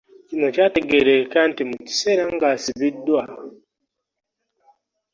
[0.27, 3.23] Kino kyategeerekeka nti mu kiseera ng'asibiddwa,